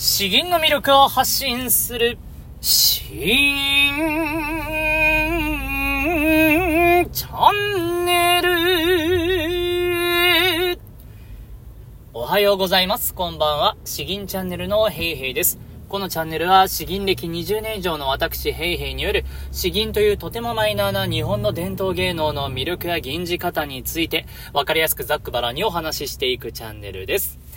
[0.00, 2.18] 詩吟の魅力を発信する、
[2.60, 3.56] 詩吟
[7.10, 8.40] チャンネ
[10.70, 10.78] ル。
[12.14, 13.12] おはようございます。
[13.12, 13.76] こんばんは。
[13.84, 15.58] 詩吟チャンネルのヘイヘイです。
[15.88, 27.47] このチャンネルは詩吟歴20年以上の私ヘイヘイによる詩吟というとてもマイナーな日本の伝統芸能の魅力や吟じ方についてわかりやすくざっくばらにお話ししていくチャンネルです。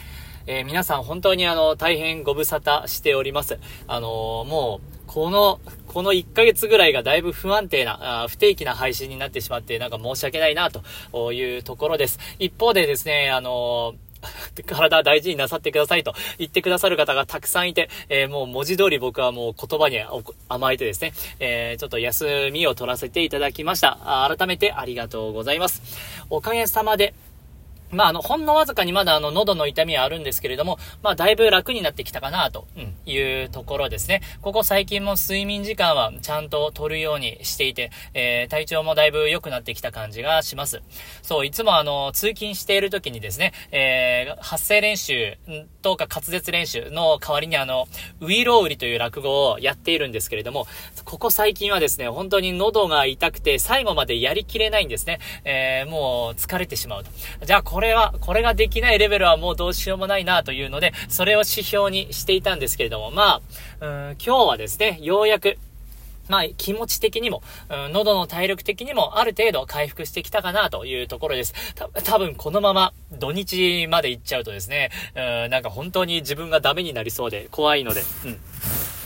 [0.47, 3.59] えー皆さん本当にあの、大変ご無沙汰しております。
[3.87, 12.19] あのーもう、この、この1ヶ月ぐらいがだいぶ不安定な、あ不定期な配信になってしまって、なんか申し訳ないな、というところです。
[12.39, 14.11] 一方でですね、あのー
[14.65, 19.99] 体大事になさってくださいと言ってくださる方がたくさんいて、えーもう文字通り僕はもう言葉に
[20.47, 23.97] 甘えてですね、えーちょっと休みを取らせていただきました。
[24.37, 25.81] 改めてありがとうございます。
[26.29, 27.13] おかげさまで、
[27.91, 32.67] まあ、あの、ほんのわずかにまだあの、喉の痛みはあるんですけれども、まあ、だいぶ楽になってきたかな、と
[33.05, 34.21] いうところですね。
[34.41, 40.81] ここ最近も睡眠時間はちゃんと取るようにしていて、えー体調もだいぶ良くなってきた感じがします。
[41.21, 45.37] そう、いつもあの、通勤している時にですね、えー発声練習
[45.81, 47.87] とか滑舌練習の代わりにあの、
[48.19, 50.67] ウイロウリという落語をやっているんですけれども、
[51.05, 55.19] ここ最近はですね、本当に喉が痛くて最後までやりきれないんですね。
[55.43, 57.11] えーもう疲れてしまうと。
[57.45, 63.41] じゃあここれは、これができないレベルはもうどうしようもないなというので、それを指標にしていたんですけれども、ま
[63.79, 65.57] あ、ん今日はですね、ようやく、
[66.29, 67.41] まあ、気持ち的にも、
[67.91, 71.55] 喉の体力的にもある程度回復してきたかなというところです。
[71.73, 78.29] た多分このまま土日まで行っちゃうとですね、うん、なんか本当に自分がダメになりそうで怖いので、うん。
[78.29, 78.39] 今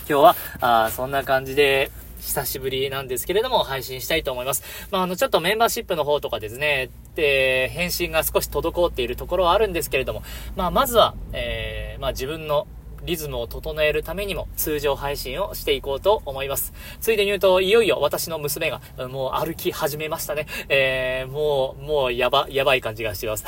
[0.06, 4.64] 日は、あそんな感じで、久しぶりなんですけれども、配信したいと思います。
[4.92, 10.24] まあ、あの、ちょっとメンバーシップの方とかですね、で、返信が少し滞っているところはあるんですけれども、
[10.56, 12.68] まあ、まずは、えー、まあ、自分の
[13.06, 16.74] リズムを整えるためにも通常配信をしていこうと思います。
[17.00, 20.48] ついでに言うと、いよいよ私の娘がもう歩き始めましたね。
[20.70, 23.46] えー、もう、もうやば、やばい感じがしてます。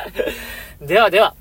[0.80, 1.34] ではでは、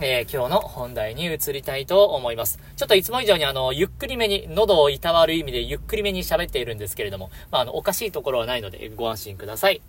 [0.00, 2.58] えー今日の本題に移りたいと思います。
[2.76, 9.80] ちょっといつも以上にあの、ゆっくりめに、喉をいたわる意味でゆっくりめに喋っているんですけれども、まあ、あの、おかしいところはないのでご安心ください。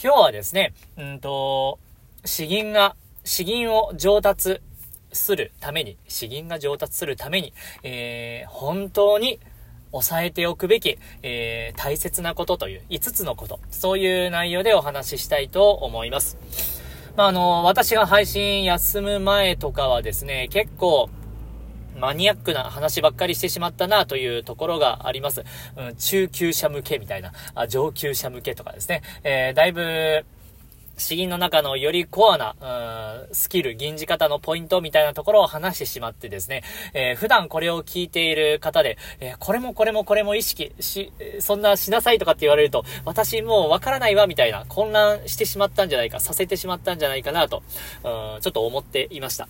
[0.00, 1.80] 今日はですね、うんと、
[2.24, 2.94] 詩吟が、
[3.24, 4.60] 詩吟を上達
[5.12, 9.40] するために、詩吟が上達するために、えー本当に
[9.90, 16.38] 抑えておくべき、えー大切なことという5つのこと、そういう内容でお話ししたいと思います。
[17.16, 21.10] まあ、あの、私が配信休む前とかはですね、結構、
[21.98, 25.44] マニアックな話ばっかりしてしまったなというところがあります。
[25.76, 29.02] うん、中級者向けみたいな、あ上級者向けとかですね。
[29.24, 30.24] えーだいぶ、
[30.96, 32.56] 詩吟の中のよりコアな、
[33.32, 47.62] スキル、吟じ方のポイントみたいなところを話してしまってですね、えー普段これを聞いている方で、えーこれもこれもこれも意識し、そんなしなさいとかって言われると、私もうわからないわみたいな混乱してしまったんじゃないか、させてしまったんじゃないかなと、
[48.02, 49.48] うんちょっと思っていました。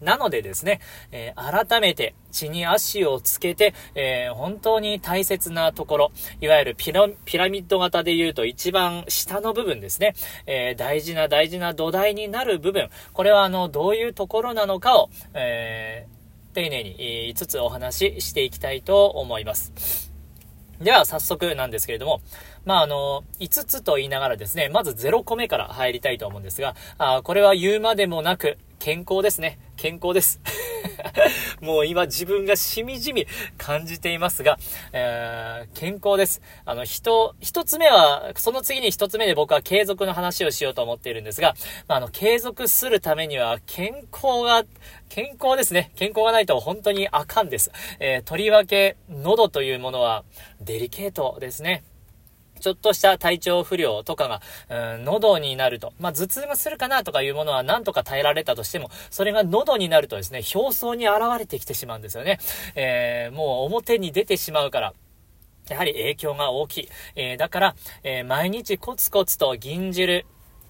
[0.00, 10.14] なのでですね、えー改めて地に足をつけて、えー本当に大切なところ、いわゆるピラミッド型で言うと一番下の部分ですね、
[10.46, 16.06] えー大事な大事な土台になる部分、これはあの、どういうところなのかを、え
[16.54, 20.12] 丁寧に5つお話ししていきたいと思います。
[20.80, 22.20] では、早速なんですけれども、
[22.64, 29.58] まあ、あの、5つと言いながらですね、まず0個目から入りたいと思うんですが、あこれは言うまでもなく、健康ですね。
[29.76, 30.40] 健康です。
[31.60, 34.58] もう今自分がしみじみ感じていますが、
[34.92, 36.40] えー健康です。
[36.64, 41.54] あの、人、一つ目は、その次に一つ目で僕は継続の話をしようと思っているんですが、
[41.86, 44.64] まあ、あの、継続するためには健康が、
[45.08, 45.90] 健康ですね。
[45.96, 47.70] 健康がないと本当にあかんです。
[48.00, 50.24] えーとりわけ、喉というものは
[50.60, 51.82] デリケートですね。
[52.58, 62.38] ちょっとした体調不良とかが、うん、喉になると、まあ、頭痛がするかなとかいうものは何とか耐えられたとしても、それが喉になるとですね、表層に現れてきてしまうんですよね。
[62.74, 64.94] えーもう表に出てしまうから、
[65.68, 66.88] やはり影響が大きい。
[67.14, 70.24] えーだから、えー毎日コツコツと銀汁。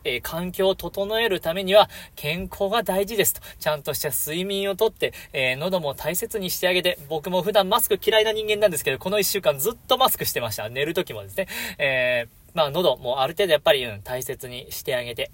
[0.04, 3.40] えー環境を整えるためには健康が大事ですと。
[3.58, 10.68] ちゃんとした睡眠をとって、えー喉も大切にしてあげて、僕も普段マスク嫌いな人間なんですけど、この一週間ずっとマスクしてました。
[10.68, 11.46] 寝る時もですね。
[11.78, 15.30] えーまあ喉もある程度やっぱり、うん、大切にしてあげて。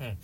[0.00, 0.06] うん。
[0.06, 0.18] う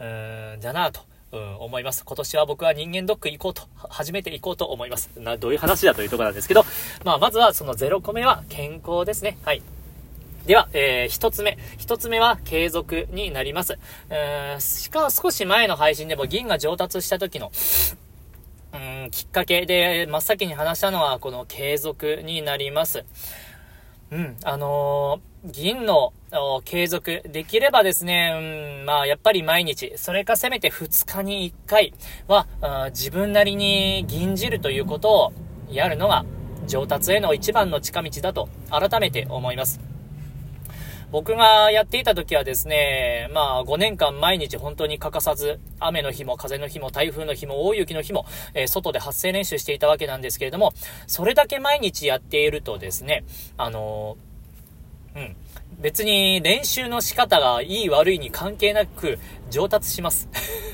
[0.00, 1.00] ーん、だなぁと。
[1.32, 2.04] うん、思います。
[2.04, 5.10] 今年は僕は人間ドック行こうと、初めて行こうと思います。
[5.16, 6.64] な、どういう話だというとこなんですけど、
[7.04, 9.38] まあ、まずはその0個目は健康ですね。
[9.44, 9.62] はい。
[10.46, 11.58] では、えー、一つ目。
[11.76, 13.78] 一つ目は継続になります。
[14.08, 17.52] えー、しか少し前の配信でも銀が上達した時の、
[18.72, 23.04] うん、きっかけで真っ先に話したのはこの継続になります。
[24.10, 26.12] うん、あのー、銀の
[26.64, 31.92] 継続できればですね、うん、まあやっぱり毎日、それかせめて2日に1回
[32.26, 32.46] は、
[32.90, 35.32] 自分なりに銀じるということを
[35.70, 36.24] やるのが
[36.66, 39.89] 上達への一番の近道だと改めて思います。
[41.10, 50.72] 僕がやっていた時はですね、まあ5年間毎日本当に欠かさず、雨の日も風の日も台風の日も大雪の日も、えー、外で発声練習していたわけなんですけれども、
[51.08, 53.24] それだけ毎日やっているとですね、
[53.56, 55.36] あのー、うん。
[55.80, 59.18] 別に練習の仕方がいい悪いに関係なく
[59.50, 60.28] 上達します。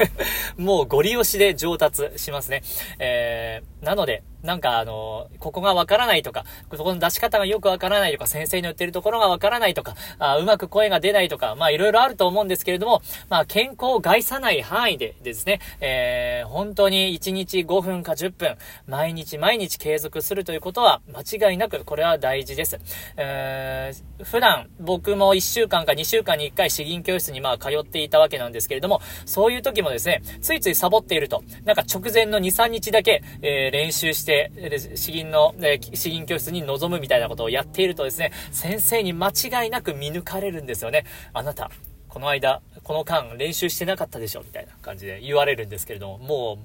[0.56, 2.62] もうゴリ押しで上達しますね。
[2.99, 18.56] えー、なので、なんかあの、ここがわからないとか、ここの出し方がよくわからないとか、先生の言ってるところがわからないとか、あうまく声が出ないとか、まあいろいろあると思うんですけれども、まあ健康を害さない範囲でですね、えー、本当に1日5分か10分、
[18.87, 22.78] 毎日毎日継続するということは間違いなくこれは大事です。
[23.17, 34.50] えー、普段僕も1週間か2週間に1回詩吟教室にまあ通っていたわけなんですけれども、そういう時もですね、ついついサボっていると、なんか直前の2、3日だけ、えー、練習して、
[34.94, 41.04] 詩吟の、え詩吟教室に臨むみたいなことをやっているとですね、先生に間違いなく見抜かれるんですよね。
[41.32, 41.70] あなた、
[42.08, 46.58] この間、この間練習してなかったでしょみたいな感じで言われるんですけれども、も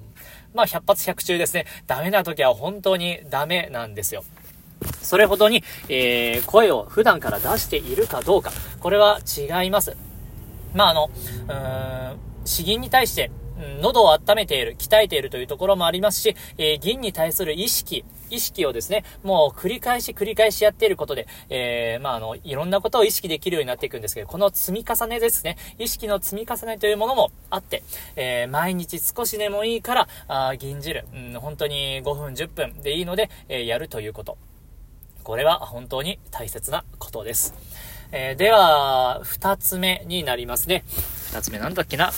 [0.53, 1.65] う、まあ、100発100中ですね。
[1.87, 4.23] ダメな時は本当にダメなんですよ。
[5.01, 9.97] それほどに、えー、声を普段から出しているかどうか、これは違います。
[10.73, 11.09] まあ、あの、
[11.47, 13.31] うーん、詩吟に対して、
[13.81, 27.83] 喉を温めている、鍛えているというところもありますし、えー、銀に対する意識、意識をですね、もう繰り返し繰り返しやっていることで、えー、まあ、あの、いろんなことを意識できるようになっていくんですけど、この積み重ねですね、意識の積み重ねというものもあって、
[28.15, 34.37] えー、毎日少しでもいいから、あ銀汁、うん、本当に5分10分でいいので、え、やるということ。
[35.23, 37.53] これは本当に大切なことです。
[38.11, 40.83] えー、では、二つ目になりますね。
[41.31, 42.11] 二つ目なんだっけな？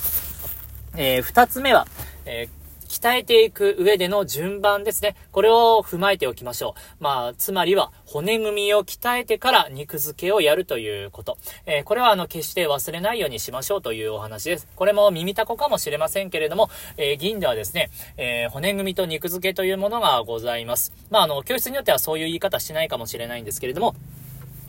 [0.95, 1.87] えー、二つ目は、
[2.25, 2.63] えー
[2.93, 5.15] 鍛えていく上での順番ですね。
[5.31, 7.03] これを踏まえておきましょう。
[7.03, 11.39] まあ、つまりは、骨組みを鍛えてから肉付けをやるということ。
[11.65, 14.67] えー、これはあの、決して忘れないようにしましょうというお話です。
[14.75, 20.93] これも耳たこかもしれませんけれども、えー、銀ではですね、えー、骨組みと肉付けというものがございます。
[21.09, 23.95] まあ、あの、教室によってはそういう言い方しないかもしれないんですけれども、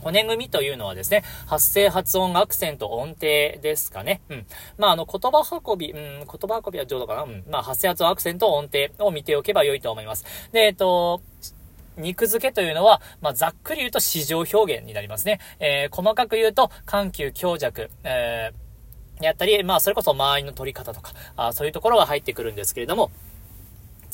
[0.05, 3.21] 骨組みというのはですね、発声、発音、アクセント、音程
[3.59, 4.21] ですかね。
[4.29, 4.45] うん。
[4.77, 7.43] まあ、あの、言葉運び、うん、言葉運びは上手かなうん。
[7.49, 10.23] まあ、発声、発音、アクセント、音程を見ておけば良いと思います。
[10.51, 11.21] で、えっと、
[11.97, 15.39] 肉付けというのは、まあ、ざっくり言うと市場表現になりますね。
[15.59, 23.09] えー、細かく言うと、緩急、強弱、えー、やったり、まあ、それこそ間合いの取り方とか、あそういうところが入ってくるんですけれども、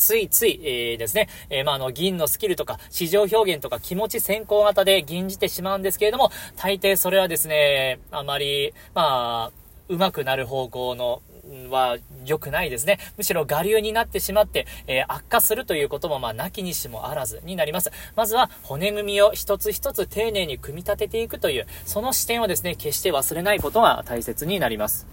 [0.01, 11.21] ついつい、えー、ですね、えー、まあ、あの、銀のスキルとか、市場表現とか、気持ち先行型で銀じてしまうんですけれども、大抵それはですね、あまり、まあ、上手くなる方向の、
[11.69, 12.97] は良くないですね。
[13.17, 17.91] むしろ我流になってしまって、えー、悪化するということも、まあ、なきにしもあらずになります。
[18.15, 25.05] まずは、骨組みを一つ一つ丁寧に組み立てていくという、その視点をですね、決して忘れないことが大切になります。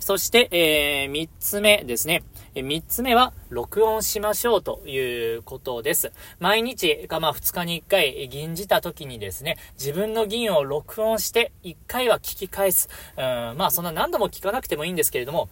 [0.00, 2.24] そして、えー、三つ目ですね。
[2.54, 6.10] 3つ目は、録音しましょうということです。
[6.40, 12.88] 毎日が、まあ、2日に1回、銀じた時にですね、自分の銀を録音して、1回は聞き返す。
[13.16, 13.22] うん、
[13.56, 15.48] まあ、そんな何度も聞かなくてもいいんですけれども、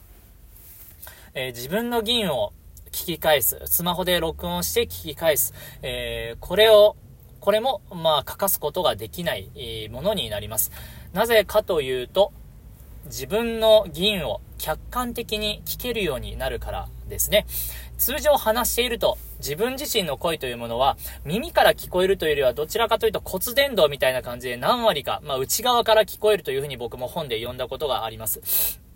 [1.34, 2.52] えー、自分の銀を
[2.90, 3.60] 聞き返す。
[3.66, 5.54] スマホで録音して聞き返す。
[5.82, 6.96] えー、これを、
[7.38, 10.72] これも、まあ、欠かすことができないものになります。
[11.12, 12.32] なぜかというと、
[13.04, 17.46] 自分の銀を客観的に聞けるようになるからですね。
[17.96, 28.87] 通常話していると、自分自身の声というものは、耳から聞こえるというよりは、どちらかというと骨伝導みたいな感じで何割か、まあ内側から聞こえるというふうに僕も本で読んだことがあります。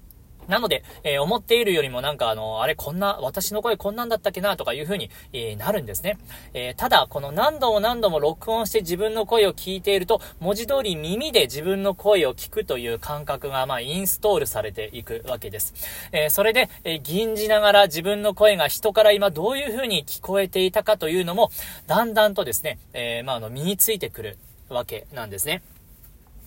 [0.49, 6.18] なので、えー、思っているよりもなんかあの、あれこんな、私の声こんなんだったっけなとかいう風に、えー、なるんですね。
[6.54, 15.75] えー、ただ、この何度も何度も録音して自分の声を聞いていると、文字通り耳で自分の声を聞くという感覚が、まあ、インストールされていくわけです。
[16.12, 21.50] えそれで、え吟じながら自分の声が人から今どういう風に聞こえていたかというのも、
[21.87, 25.62] だんだんとですね、えまあ、あの、身についてくるわけなんですね。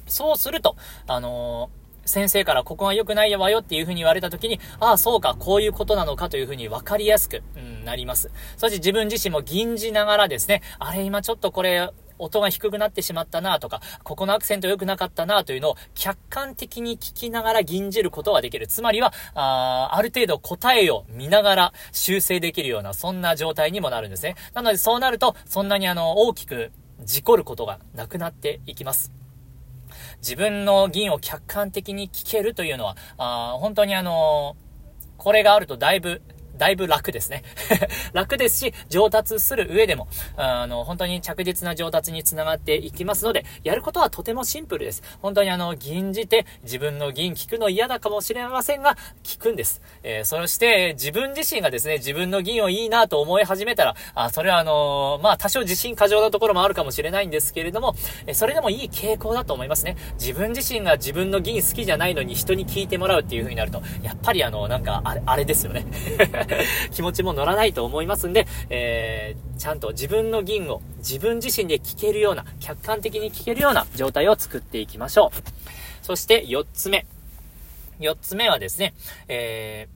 [0.07, 0.75] そうすると、
[1.07, 8.31] あのー先生からここが良くないわよっていう風に言われた時に、ああ、そうか、こういうことなのかという風に分かりやすく、うん、なります。
[8.57, 18.67] そして自分自身も吟じながらですね、あれ今ちょっとこれ、音が低くなってしまったなとか、ここのアクセント良くなかったなというのを客観的に聞きながら吟じることができる。
[18.67, 24.35] つまりは、あある程度答えを見ながら修正できるような、そんな状態にもなるんですね。
[24.53, 26.71] なのでそうなると、そんなにあの、大きく
[27.03, 29.24] 事故ることがなくなっていきます。
[30.19, 34.55] 自分の銀を客観的に聞けるというのは、あ本当にあの
[35.17, 36.21] これがあるとだいぶ
[36.57, 37.43] だいぶ楽ですね。
[38.13, 40.07] 楽ですし、上達する上でも、
[40.37, 45.03] あの、本当に着実な上達につながっていきますので、やることはとてもシンプルです。
[45.21, 49.81] 本当にあの、銀じて、自分の銀聞くの嫌だかもしれませんが、聞くんです。
[50.03, 57.95] えー、そして、自分自身がですね、自分の銀をいいなと思い始めたら、あ、それはあのー、まあ、多少自信過剰なところもあるかもしれないんですけれども、
[58.27, 59.97] えそれでもいい傾向だと思いますね。
[60.19, 65.85] 自分自身が自分の銀好きじゃないのに人に聞いてもらうっていう風になると、やっぱりあの、なんか、あれ、あれですよね。
[66.91, 76.05] 気持ちも乗らないと思いますんで、えー、ちゃんと自分の銀を自分自身で聞けるような、客観的に聞けるような状態を作っていきましょう。
[76.05, 77.05] そして4つ目。
[77.99, 78.93] 4つ目はですね、
[79.27, 79.87] え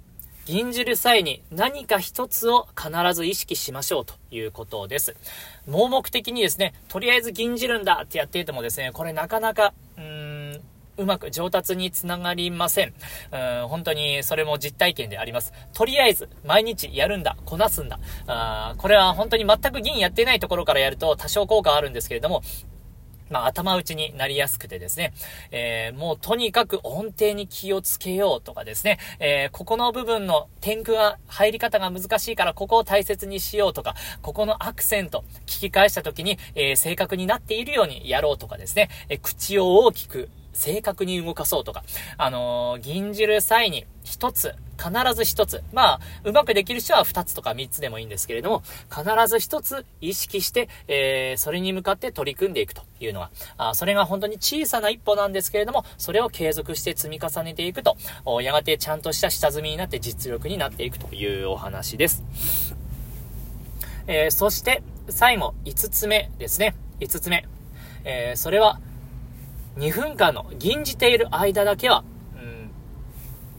[0.46, 5.16] ー、銀じる際に何か一つを必ず意識しましょうということです。
[5.68, 10.39] 盲目的にですね、とりあえず銀じるんだってやっていてもですね、これなかなか、うーん
[11.00, 12.94] うまく上達につながりません。
[13.32, 15.54] うん、本当にそれも実体験であります。
[15.74, 18.00] とりあえず、毎日やるんだ、こなすんだ。
[18.28, 22.42] あこれは本当に全く銀やってないところからやると多少効果あるんですけれども、
[23.30, 25.14] まあ、頭打ちになりやすくてですね、
[25.52, 41.84] えー、もうとにかく音程に気をつけようとかですね、えー、ここの部分の天空が入り方が難しいからここを大切にしようとか、ここのアクセント、聞き返した時に、えー、正確になっているようにやろうとかですね、え口を大きく正確に動かそうとか、
[42.18, 57.98] あのー、銀じる際に一つ、必ず一つ、まあ、うまくできる人は二つとか三つでもいいんですけれども、必ず一つ意識して、えー、それに向かって取り組んでいくというのは、あそれが本当に小さな一歩なんですけれども、それを継続して積み重ねていくと、
[58.42, 62.24] やがてちゃんとした下積みになって実力になっていくというお話です。
[64.08, 66.74] えー、そして、最後、五つ目ですね。
[67.00, 67.46] 五つ目。
[68.06, 68.80] えー、それは、
[69.80, 72.04] 2分間の吟じている間だけは、
[72.36, 72.70] うん、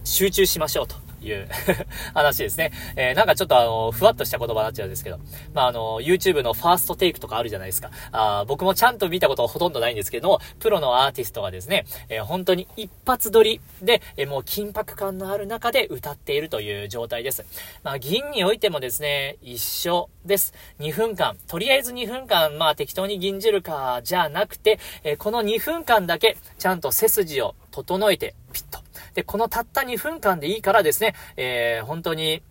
[0.05, 0.97] 集中しましょうと。
[1.23, 1.49] いう
[2.15, 2.73] 話ですね。
[2.97, 5.19] えー、なんかちょっとあの、ふわっとした言葉になっちゃうんですけど、
[5.53, 7.91] まああの、YouTube のファーストテイクとかあるじゃないですか。
[8.13, 17.45] あ僕もちゃんと見たことはほとんどないんですけども、プロのアーティストがですね、えー、本当に一発撮りで、えー、もう緊迫感のある中で歌っているという状態です。
[17.83, 20.55] まあ銀においてもですね、一緒です。
[20.81, 28.81] 2分間、とりあえず2分間、まあ適当に銀じるか、じゃなくて、えー、この2分間だけ、ちゃんと背筋を整えて、ピッと
[29.15, 32.43] で、このたった2分間でいいからですね、えー、本当に、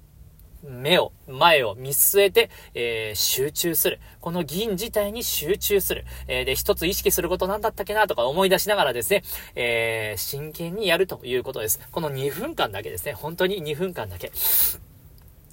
[0.61, 3.99] 目を、前を見据えて、えー、集中する。
[4.19, 6.05] この議員自体に集中する。
[6.27, 9.23] えー、で、一つ意識することなんだったっけなとか思い出しながらですね、
[9.55, 11.79] えー、真剣にやるということです。
[11.91, 13.13] この2分間だけですね。
[13.13, 14.31] 本当に2分間だけ。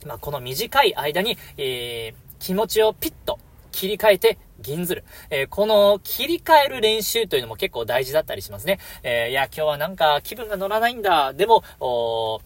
[0.04, 3.38] まあ、この短い間に、えー、気持ちをピッと
[3.70, 5.04] 切り替えて、銀ずる。
[5.30, 8.78] えー、この切り替える練習というのも結構大事だったりしますね。
[9.02, 11.32] えー、いや、今日はなんか気分が乗らないんだ。
[11.32, 12.40] でも、お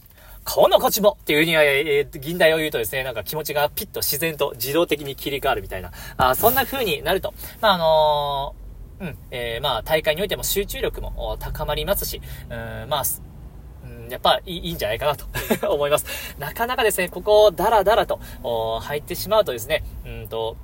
[0.45, 7.35] このこちもっていうには、えー、銀代を言うとですね、なんか気持ちがピッと自然と自動的に切り替わるみたいな、あそんな風になると。
[7.61, 12.55] まあ、あのー、うん、えー、まあ、大会においても集中力も高まりますし、う
[12.87, 13.05] ん、まあ、
[14.11, 15.27] やっぱいいんじゃないかなと
[15.73, 16.35] 思います。
[16.39, 18.19] なかなかですね、ここをダラダラと
[18.81, 20.57] 入ってしまうとですね、うんと、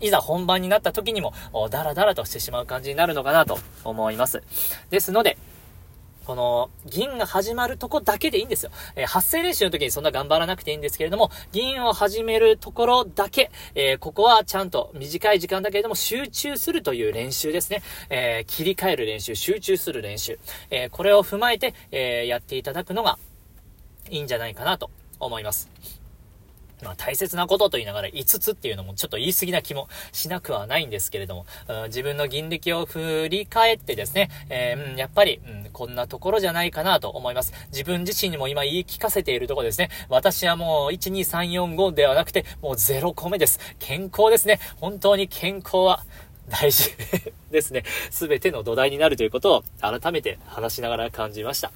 [0.00, 1.32] いざ本番になった時にも、
[1.70, 4.42] ダラダラとしてしまう感じになるのかなと思います。
[4.90, 5.38] ですので、
[6.28, 8.70] この、銀が始まるとこだけでいいんですよ。
[8.96, 17.82] えー、発声練習の時にそんな頑張らなくていいんですけれども、銀を始めるところだけ、えー、ここはちゃんと短い時間だけれども集中するという練習ですね。
[18.10, 20.38] えー、切り替える練習、集中する練習。
[20.70, 23.18] えこれを踏まえて、えやっていただくのが
[24.10, 25.70] いいんじゃないかなと思います。
[26.82, 31.46] まあ大切なことと言いながら5つっていうのもちょっと言い過ぎな気もしなくはないんですけれども、
[31.86, 37.52] 自分の銀歴を振り返ってですね、えー、やっぱり、うん、こんなところじゃないかなと思います。
[37.70, 39.90] 自分自身にも今言い聞かせているところですね。
[40.08, 43.58] 私はもう1、2、3、4、5ではなくて、もう0個目です。
[43.78, 44.60] 健康ですね。
[44.76, 46.04] 本当に健康は、
[46.48, 46.90] 大事
[47.50, 47.84] ですね。
[48.10, 51.70] すべての土台になるということを改めて話しながら感じました。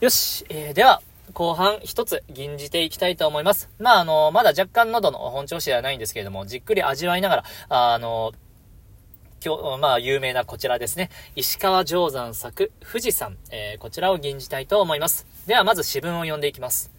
[0.00, 1.00] よし、えー、では、
[1.36, 3.68] 後半一つ吟じていきたいと思います。
[3.78, 8.32] まあ、あの、まだ若干喉の本調子ではないんですけれども、じっくり味わいながら、あの、
[9.44, 11.10] 今日、まあ、有名なこちらですね。
[11.34, 15.26] 石川定山作、富士山、えー、こちらを吟じたいと思います。
[15.46, 16.90] では、まず詩文を読んでいきます。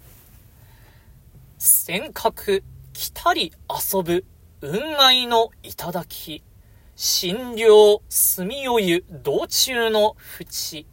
[1.57, 2.61] 尖閣、
[2.93, 4.23] 来たり遊ぶ、
[4.61, 6.43] 雲外の頂、
[6.95, 10.85] 診療、住よ湯、道中の淵。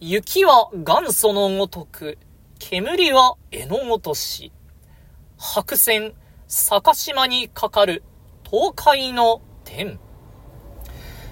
[0.00, 2.18] 雪は元祖のごとく、
[2.58, 4.52] 煙は絵のごとし。
[5.38, 6.12] 白線、
[6.48, 8.02] 坂島にかかる、
[8.44, 9.98] 東海の天。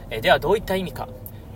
[0.09, 1.09] えではどういった意味か。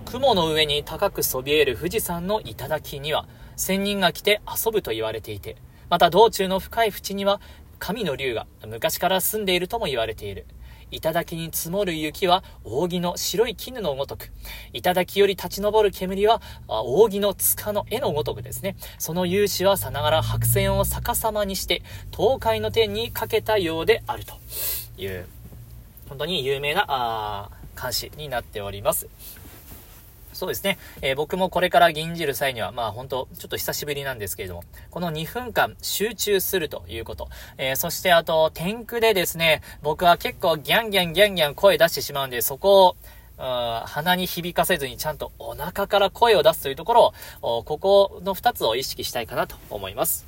[0.07, 5.57] 雲の上に高くそびえる富士山の頂には、仙人が来て遊ぶと言われていて、
[5.89, 7.41] また道中の深い淵には、
[7.79, 10.47] 神の竜が昔から住んでいるとも言われている。
[10.91, 14.31] 頂に積もる雪は扇の白い絹のごとく、
[14.73, 18.77] 頂より立ち上る煙は扇の塚の絵のごとくですね。
[18.99, 21.83] その勇姿はさながら白線を逆さまにして、
[22.17, 24.35] 東海の天にかけたようであると
[24.99, 25.27] いう、
[26.09, 29.09] 本当に有名な、あ監視になっております。
[30.41, 30.79] そうですね。
[31.03, 37.29] えー、僕もこれから吟じる際には、まあ本当ちょっと久しぶりなんですけれども、この2分間集中するということ。
[37.59, 42.97] えー、そしてあと、天空でですね、僕は結構ギャンギャンギャンギャン声出してしまうんで、そこを、
[43.85, 50.27] 鼻に響かせずにちゃんとお腹から声を出すというところを、ここの2つを意識したいかなと思います。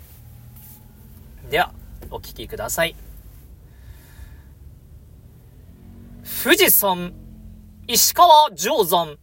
[1.51, 1.73] では、
[2.11, 2.95] お聴きください。
[6.45, 7.15] 富士山
[7.89, 9.22] 石川定山。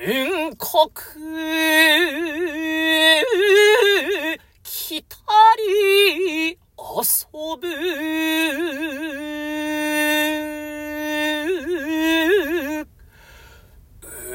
[0.00, 0.88] 全国、
[4.62, 5.16] 来た
[5.56, 6.56] り、遊
[7.60, 7.66] ぶ。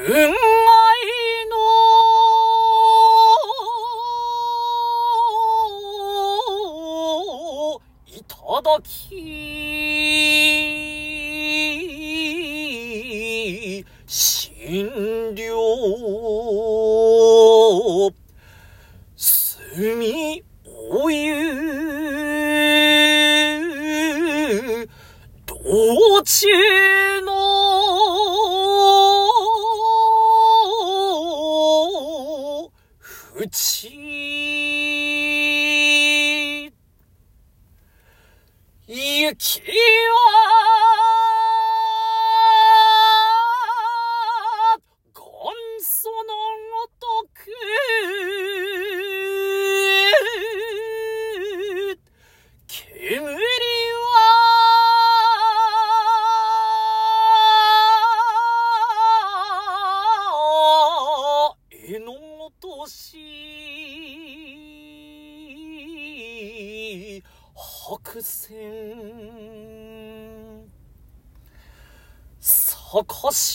[0.05, 0.33] 運
[8.83, 9.42] 診
[15.83, 15.93] 療、
[19.17, 19.59] す
[19.97, 21.33] みおゆ、
[25.45, 26.92] 道中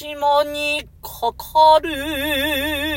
[0.00, 2.87] 島にかかる。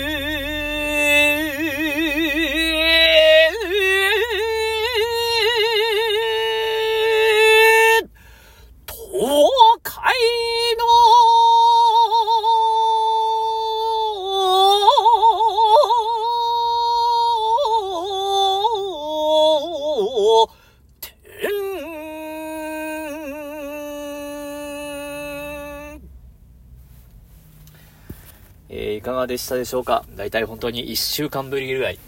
[29.21, 30.03] えー、いかがでしたでしょうか？
[30.15, 31.99] 大体本当に1週間ぶりぐらい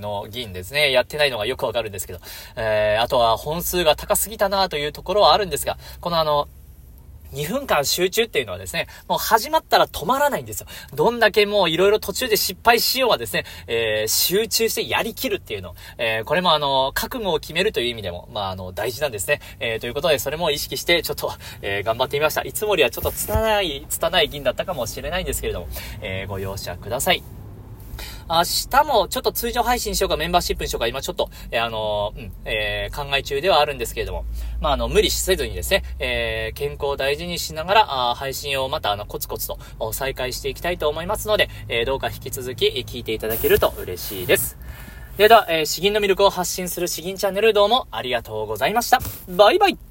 [0.00, 0.92] の議員ですね。
[0.92, 2.20] やってないのがよくわかるんですけど。
[2.56, 6.48] えー、あとは本数が高すぎたなというところはあるんですが、このあの、
[7.32, 10.66] 2分間集中っていうのはですね、もう始まったら止まらないんですよ。
[10.94, 15.74] どんだけもういろいろ途中で失敗しようはですね、えー、集中してやりきるっていうの。
[15.98, 19.40] えー、これもあの、覚悟を決めるという意味でも、まああの、大事なんですね。
[19.60, 22.42] えー、ということで、それも意識して、ちょっと、えー、頑張ってみました。
[22.42, 25.68] いつもよりはちょっと拙い、拙い銀だったかもしれないんですけれども、
[26.00, 27.39] えー、ご容赦ください。
[28.30, 34.24] 明日もちょっと通常配信しようかメンバーシップにしようか今ちょっと、えー、あのー、うん、えー、考え中ではあるんですけれども、
[34.60, 39.58] まあ、あの、無理せずにですね、えー、健康を大事にしながら、あ配信をまたあの、コツコツと
[39.92, 44.56] 再開していきたいと思いますので、えー、どうか引き続き聞いていただけると嬉しいです。
[45.16, 49.00] では、えー、詩吟の魅力を発信する詩吟チャンネルどうもありがとうございました。
[49.28, 49.89] バイバイ